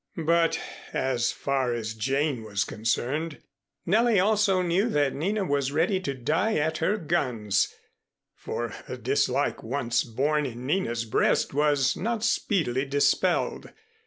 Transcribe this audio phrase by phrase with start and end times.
[0.25, 0.59] But
[0.93, 3.39] as far as Jane was concerned,
[3.85, 7.71] Nellie also knew that Nina was ready to die at her guns,
[8.33, 13.69] for a dislike once born in Nina's breast was not speedily dispelled.